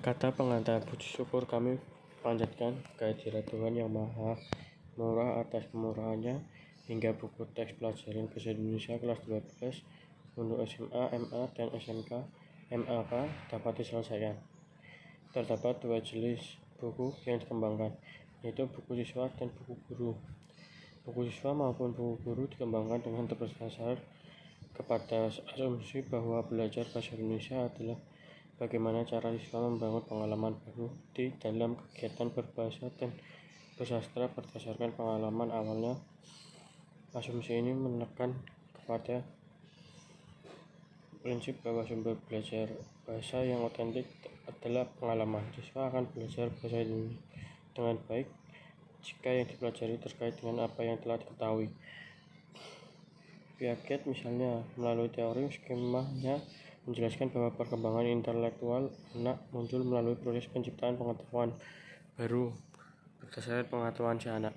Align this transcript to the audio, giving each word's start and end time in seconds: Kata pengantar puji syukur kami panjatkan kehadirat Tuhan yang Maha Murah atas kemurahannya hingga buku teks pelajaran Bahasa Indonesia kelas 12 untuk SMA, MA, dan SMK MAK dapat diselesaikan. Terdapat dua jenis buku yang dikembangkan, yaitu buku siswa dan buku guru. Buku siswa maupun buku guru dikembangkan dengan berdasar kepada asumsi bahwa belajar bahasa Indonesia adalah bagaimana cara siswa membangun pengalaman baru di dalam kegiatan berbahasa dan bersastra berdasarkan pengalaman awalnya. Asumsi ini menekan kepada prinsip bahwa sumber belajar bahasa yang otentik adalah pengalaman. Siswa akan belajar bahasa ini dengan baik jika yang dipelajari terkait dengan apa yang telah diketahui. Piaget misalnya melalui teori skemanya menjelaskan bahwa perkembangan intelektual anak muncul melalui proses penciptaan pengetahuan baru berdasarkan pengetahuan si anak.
Kata 0.00 0.32
pengantar 0.32 0.80
puji 0.80 1.20
syukur 1.20 1.44
kami 1.44 1.76
panjatkan 2.24 2.72
kehadirat 2.96 3.44
Tuhan 3.52 3.76
yang 3.76 3.92
Maha 3.92 4.32
Murah 4.96 5.44
atas 5.44 5.68
kemurahannya 5.68 6.40
hingga 6.88 7.12
buku 7.20 7.44
teks 7.52 7.76
pelajaran 7.76 8.24
Bahasa 8.32 8.56
Indonesia 8.56 8.96
kelas 8.96 9.20
12 9.28 10.40
untuk 10.40 10.56
SMA, 10.64 11.04
MA, 11.20 11.42
dan 11.52 11.68
SMK 11.76 12.16
MAK 12.72 13.12
dapat 13.52 13.72
diselesaikan. 13.76 14.40
Terdapat 15.36 15.84
dua 15.84 16.00
jenis 16.00 16.56
buku 16.80 17.12
yang 17.28 17.36
dikembangkan, 17.36 17.92
yaitu 18.40 18.64
buku 18.72 19.04
siswa 19.04 19.28
dan 19.36 19.52
buku 19.52 19.76
guru. 19.84 20.16
Buku 21.04 21.28
siswa 21.28 21.52
maupun 21.52 21.92
buku 21.92 22.24
guru 22.24 22.48
dikembangkan 22.48 23.04
dengan 23.04 23.28
berdasar 23.28 24.00
kepada 24.72 25.28
asumsi 25.28 26.00
bahwa 26.08 26.40
belajar 26.48 26.88
bahasa 26.88 27.12
Indonesia 27.20 27.68
adalah 27.68 28.00
bagaimana 28.60 29.08
cara 29.08 29.32
siswa 29.40 29.64
membangun 29.64 30.04
pengalaman 30.04 30.52
baru 30.52 30.92
di 31.16 31.32
dalam 31.40 31.80
kegiatan 31.80 32.28
berbahasa 32.28 32.92
dan 33.00 33.08
bersastra 33.80 34.28
berdasarkan 34.28 34.92
pengalaman 34.92 35.48
awalnya. 35.48 35.96
Asumsi 37.16 37.56
ini 37.56 37.72
menekan 37.72 38.36
kepada 38.76 39.24
prinsip 41.24 41.56
bahwa 41.64 41.88
sumber 41.88 42.20
belajar 42.28 42.68
bahasa 43.08 43.40
yang 43.40 43.64
otentik 43.64 44.04
adalah 44.44 44.84
pengalaman. 45.00 45.40
Siswa 45.56 45.88
akan 45.88 46.12
belajar 46.12 46.52
bahasa 46.60 46.84
ini 46.84 47.16
dengan 47.72 47.96
baik 48.12 48.28
jika 49.00 49.32
yang 49.32 49.48
dipelajari 49.48 49.96
terkait 49.96 50.36
dengan 50.36 50.68
apa 50.68 50.84
yang 50.84 51.00
telah 51.00 51.16
diketahui. 51.16 51.72
Piaget 53.56 54.04
misalnya 54.04 54.60
melalui 54.76 55.08
teori 55.08 55.48
skemanya 55.48 56.44
menjelaskan 56.88 57.28
bahwa 57.28 57.52
perkembangan 57.52 58.08
intelektual 58.08 58.88
anak 59.12 59.36
muncul 59.52 59.84
melalui 59.84 60.16
proses 60.16 60.48
penciptaan 60.48 60.96
pengetahuan 60.96 61.52
baru 62.16 62.56
berdasarkan 63.20 63.68
pengetahuan 63.68 64.16
si 64.16 64.32
anak. 64.32 64.48